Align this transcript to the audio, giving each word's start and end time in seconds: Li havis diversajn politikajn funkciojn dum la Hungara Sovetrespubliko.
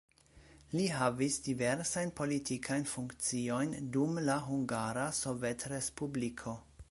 Li 0.77 0.85
havis 0.99 1.35
diversajn 1.47 2.13
politikajn 2.21 2.87
funkciojn 2.93 3.77
dum 3.97 4.19
la 4.31 4.41
Hungara 4.49 5.07
Sovetrespubliko. 5.23 6.61